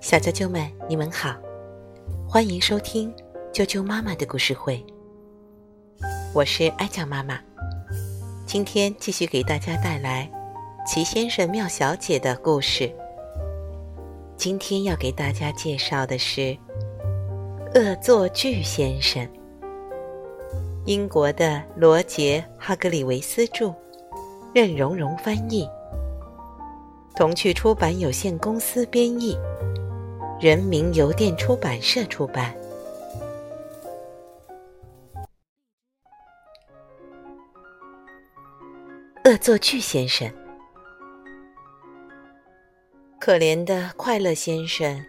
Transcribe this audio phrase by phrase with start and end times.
[0.00, 1.34] 小啾啾们，你们好，
[2.28, 3.12] 欢迎收听
[3.52, 4.84] 啾啾妈妈的故事会。
[6.32, 7.40] 我是艾酱妈妈，
[8.46, 10.30] 今天继续给大家带来
[10.86, 12.92] 齐先生、妙小姐的故事。
[14.36, 16.40] 今天要给大家介绍的是
[17.74, 19.24] 《恶作剧先生》，
[20.84, 23.74] 英国的罗杰·哈格里维斯著，
[24.54, 25.68] 任蓉蓉翻译。
[27.16, 29.34] 童趣出版有限公司编译，
[30.38, 32.54] 人民邮电出版社出版。
[39.24, 40.30] 恶作剧先生，
[43.18, 45.02] 可怜的快乐先生，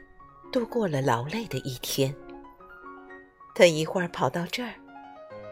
[0.50, 2.16] 度过了劳累的一天。
[3.54, 4.74] 他一会儿跑到这儿，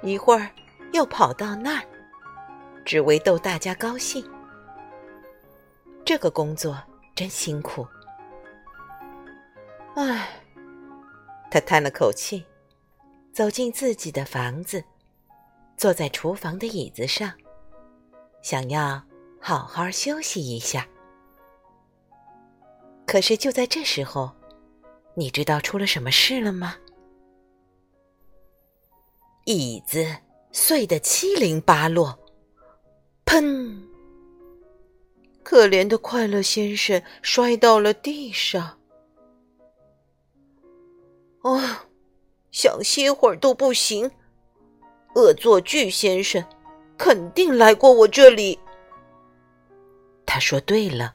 [0.02, 0.49] 一会儿
[0.94, 1.84] 又跑到那儿，
[2.85, 4.26] 只为逗大家高兴。
[6.05, 6.80] 这个工作
[7.16, 7.86] 真辛苦，
[9.96, 10.30] 唉，
[11.49, 12.46] 他叹了口气，
[13.34, 14.84] 走进自己的房子，
[15.76, 17.34] 坐在厨房的椅子上，
[18.43, 19.02] 想要
[19.41, 20.88] 好好休息一下。
[23.08, 24.32] 可是就在这时候，
[25.15, 26.76] 你知道出了什么事了吗？
[29.46, 30.05] 椅子
[30.52, 32.20] 碎得七零八落，
[33.26, 33.95] 砰！
[35.46, 38.79] 可怜的快乐先生摔到了地上。
[41.43, 41.85] 啊，
[42.52, 44.10] 想歇会儿都不行。
[45.13, 46.43] 恶作剧先生
[46.98, 48.57] 肯定来过我这里。
[50.26, 51.13] 他说对了。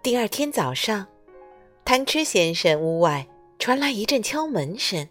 [0.00, 1.04] 第二天早上，
[1.84, 3.26] 贪吃先生屋外
[3.58, 5.06] 传来一阵敲门声。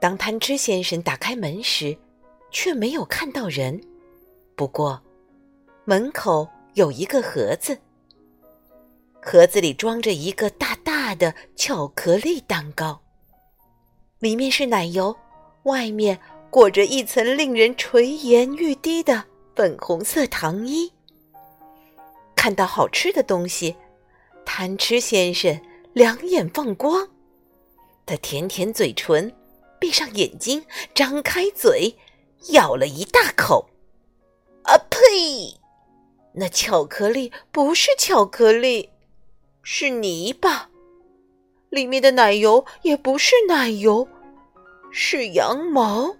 [0.00, 1.96] 当贪吃先生打开门时，
[2.50, 3.80] 却没有看到人。
[4.56, 5.00] 不过，
[5.88, 7.78] 门口有一个盒子，
[9.22, 13.00] 盒子里装着一个大大的巧克力蛋糕，
[14.18, 15.16] 里面是奶油，
[15.62, 16.18] 外面
[16.50, 20.92] 裹着一层令人垂涎欲滴的粉红色糖衣。
[22.34, 23.76] 看到好吃的东西，
[24.44, 25.56] 贪吃先生
[25.92, 27.08] 两眼放光，
[28.04, 29.32] 他舔舔嘴唇，
[29.78, 31.94] 闭上眼睛，张开嘴，
[32.48, 33.70] 咬了一大口。
[34.64, 35.55] 啊呸！
[36.38, 38.90] 那巧克力不是巧克力，
[39.62, 40.68] 是泥巴；
[41.70, 44.06] 里面的奶油也不是奶油，
[44.90, 46.14] 是羊毛。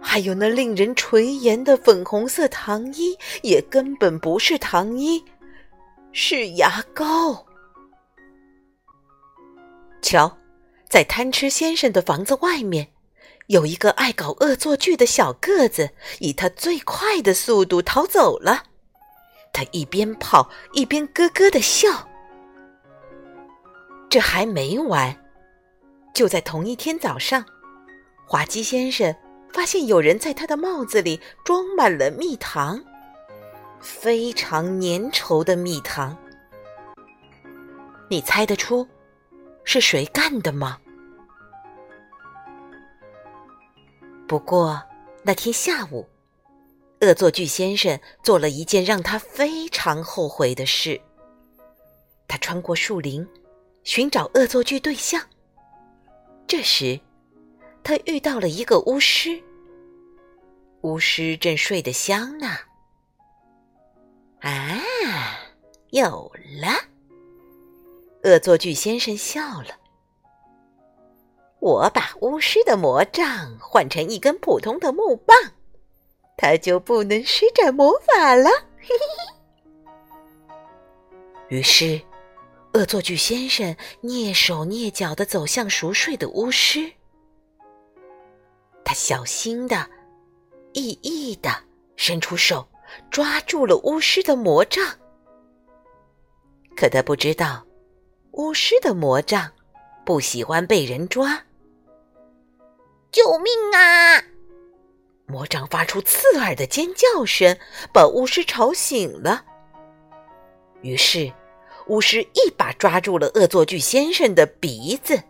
[0.00, 5.24] 还有那令人垂涎的粉红色糖衣，也根本不是糖衣，
[6.12, 7.44] 是牙膏。
[10.00, 10.38] 瞧，
[10.88, 12.92] 在贪吃先生的房子外面，
[13.48, 15.90] 有一个爱搞恶作剧的小个子，
[16.20, 18.66] 以他最快的速度逃走了。
[19.58, 22.08] 他一边跑一边咯咯的笑。
[24.08, 25.12] 这还没完，
[26.14, 27.44] 就在同一天早上，
[28.24, 29.12] 滑稽先生
[29.52, 32.80] 发现有人在他的帽子里装满了蜜糖，
[33.80, 36.16] 非常粘稠的蜜糖。
[38.08, 38.86] 你猜得出
[39.64, 40.78] 是谁干的吗？
[44.28, 44.80] 不过
[45.24, 46.08] 那天下午。
[47.00, 51.00] 恶作剧先生做了一件让他非常后悔的事。
[52.26, 53.26] 他穿过树林，
[53.84, 55.22] 寻找恶作剧对象。
[56.46, 56.98] 这时，
[57.84, 59.42] 他遇到了一个巫师。
[60.82, 62.56] 巫师正睡得香呢。
[64.40, 64.80] 啊，
[65.90, 66.68] 有了！
[68.24, 69.68] 恶作剧先生笑了。
[71.60, 75.36] 我把巫师的魔杖换成一根普通的木棒。
[76.38, 78.48] 他就不能施展魔法了。
[78.78, 78.88] 嘿
[81.50, 82.00] 嘿于是，
[82.74, 86.92] 恶作剧先生蹑手蹑脚的走向熟睡的巫师。
[88.84, 89.90] 他小心的、
[90.74, 91.50] 翼翼的
[91.96, 92.68] 伸出手，
[93.10, 94.86] 抓住了巫师的魔杖。
[96.76, 97.66] 可他不知道，
[98.32, 99.50] 巫师的魔杖
[100.06, 101.42] 不喜欢被人抓。
[103.10, 104.22] 救命啊！
[105.28, 107.54] 魔杖发出刺耳的尖叫声，
[107.92, 109.44] 把巫师吵醒了。
[110.80, 111.30] 于是，
[111.88, 115.22] 巫师一把抓住了恶作剧先生的鼻子。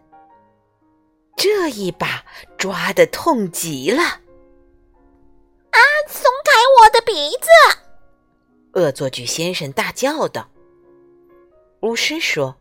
[1.37, 2.25] 这一把
[2.57, 4.03] 抓的痛极了！
[4.03, 5.79] 啊！
[6.09, 8.81] 松开我的鼻子！
[8.81, 10.49] 恶作剧先生大叫道。
[11.81, 12.57] 巫师说：“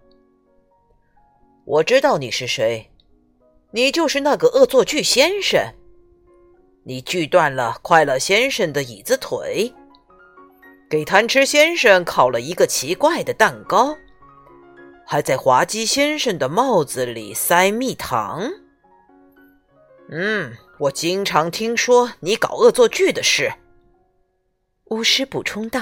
[1.66, 2.92] 我知道你是谁，
[3.72, 5.72] 你就是那个恶作剧先生。”
[6.88, 9.74] 你锯断了快乐先生的椅子腿，
[10.90, 13.98] 给贪吃先生烤了一个奇怪的蛋糕，
[15.06, 18.50] 还在滑稽先生的帽子里塞蜜糖。
[20.10, 23.52] 嗯，我经常听说你搞恶作剧的事。
[24.86, 25.82] 巫师补充道：“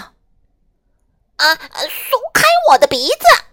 [1.38, 3.46] 啊，松开我的鼻子！”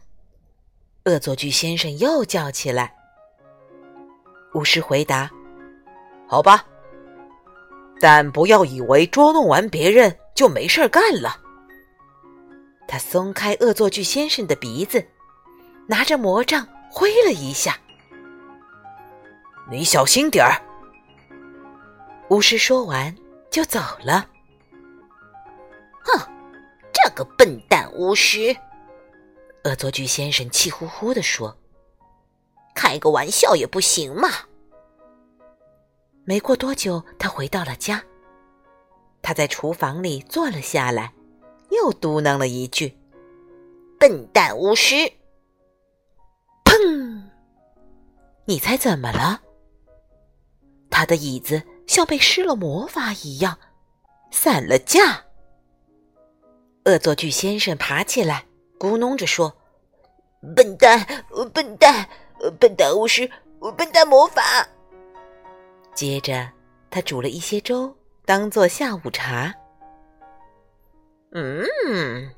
[1.04, 2.96] 恶作剧先生又叫起来。
[4.54, 5.30] 巫师回答
[6.26, 6.64] ：“好吧，
[8.02, 11.38] 但不要以为捉弄完别人就没事干了。”
[12.88, 15.06] 他松开恶作剧先生的鼻子，
[15.86, 17.78] 拿着魔杖挥了一下。
[19.70, 20.60] “你小心点儿！”
[22.28, 23.14] 巫师说完
[23.50, 24.28] 就走了。
[26.04, 26.18] 哼，
[26.92, 28.56] 这个笨蛋巫师！
[29.62, 31.56] 恶作剧先生气呼呼地说。
[32.74, 34.28] 开个玩笑也不行嘛！
[36.24, 38.02] 没过多久，他回到了家。
[39.22, 41.12] 他在厨房里坐了下来，
[41.70, 42.96] 又嘟囔了一句
[43.98, 44.94] ：“笨蛋巫师！”
[46.64, 47.22] 砰！
[48.44, 49.40] 你猜怎么了？
[50.90, 53.58] 他的椅子像被施了魔法一样
[54.30, 55.24] 散了架。
[56.84, 58.46] 恶作剧先生爬起来，
[58.78, 59.56] 咕哝着说
[60.54, 61.04] ：“笨蛋，
[61.52, 62.08] 笨蛋！”
[62.58, 63.30] 笨蛋巫师，
[63.76, 64.42] 笨蛋魔法。
[65.94, 66.50] 接着，
[66.90, 67.94] 他煮了一些粥
[68.24, 69.54] 当做下午茶。
[71.32, 72.30] 嗯，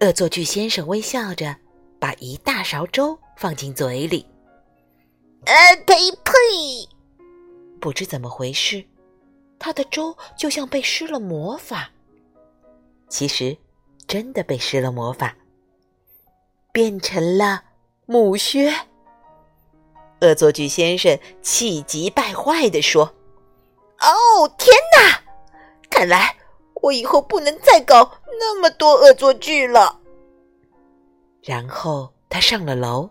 [0.00, 1.56] 恶作剧先生微笑着
[1.98, 4.26] 把一大勺粥放进嘴里。
[5.46, 5.54] 呃，
[5.86, 6.32] 呸呸！
[7.80, 8.84] 不知怎么回事，
[9.58, 11.90] 他的粥就像被施了魔法。
[13.08, 13.56] 其实，
[14.06, 15.34] 真的被施了魔法，
[16.72, 17.64] 变成了
[18.06, 18.72] 母靴。
[20.20, 23.04] 恶作剧先生气急败坏地说
[24.00, 25.20] ：“哦，天哪！
[25.88, 26.36] 看来
[26.82, 29.98] 我以后不能再搞那么多恶作剧了。”
[31.42, 33.08] 然后他上了楼，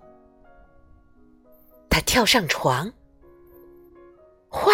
[1.90, 2.92] 他跳上床，
[4.50, 4.74] 哗！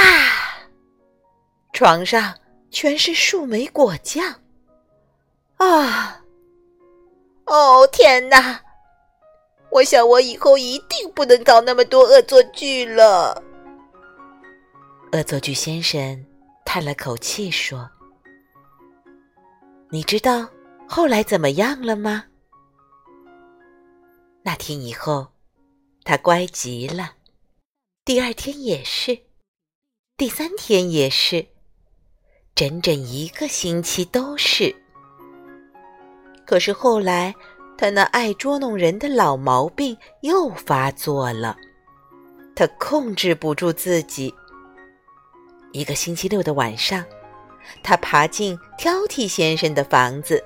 [1.71, 2.33] 床上
[2.69, 4.41] 全是树莓果酱。
[5.57, 6.21] 啊！
[7.45, 8.61] 哦，天哪！
[9.75, 13.43] 我想，我以后一定不能搞那么多恶作剧了。
[15.11, 16.25] 恶作剧先生
[16.63, 17.89] 叹了口气说
[19.91, 20.47] ：“你知道
[20.87, 22.23] 后来怎么样了吗？”
[24.43, 25.27] 那天以后，
[26.05, 27.11] 他乖极了。
[28.05, 29.19] 第二天也是，
[30.15, 31.45] 第三天也是，
[32.55, 34.73] 整整一个星期都是。
[36.45, 37.35] 可是后来。
[37.77, 41.57] 他那爱捉弄人的老毛病又发作了，
[42.55, 44.33] 他控制不住自己。
[45.73, 47.03] 一个星期六的晚上，
[47.83, 50.41] 他爬进挑剔先生的房子。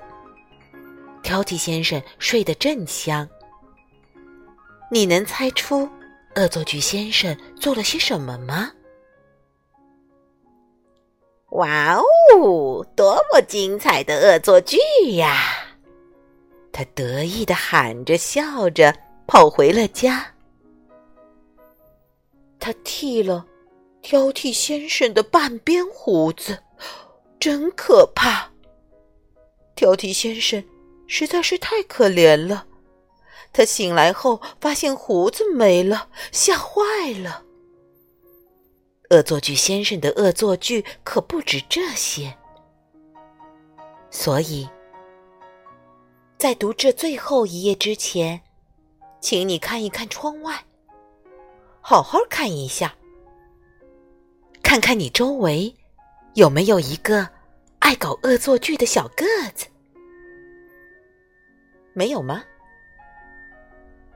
[1.22, 3.28] 挑剔先生睡得正香。
[4.90, 5.88] 你能猜出
[6.34, 8.72] 恶作剧先生做了些什么吗？
[11.50, 14.78] 哇哦，多么精彩的恶作剧
[15.16, 15.69] 呀！
[16.72, 18.96] 他得意的喊着，笑着
[19.26, 20.34] 跑回了家。
[22.58, 23.46] 他剃了
[24.02, 26.62] 挑剔先生的半边胡子，
[27.38, 28.50] 真可怕。
[29.74, 30.62] 挑剔先生
[31.06, 32.66] 实在是太可怜了。
[33.52, 36.82] 他醒来后发现胡子没了，吓坏
[37.20, 37.44] 了。
[39.10, 42.36] 恶作剧先生的恶作剧可不止这些，
[44.10, 44.68] 所以。
[46.40, 48.40] 在读这最后一页之前，
[49.20, 50.64] 请你看一看窗外，
[51.82, 52.94] 好好看一下，
[54.62, 55.76] 看看你周围
[56.32, 57.28] 有没有一个
[57.80, 59.66] 爱搞恶作剧的小个子。
[61.92, 62.42] 没有吗？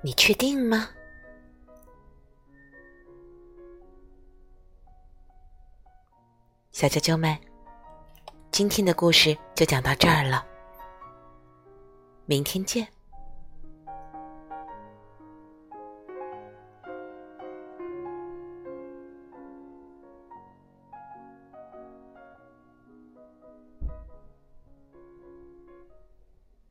[0.01, 0.89] 你确定吗？
[6.73, 7.39] 小啾啾们，
[8.51, 10.47] 今天的故事就讲到这儿了。
[12.27, 12.89] 明天见。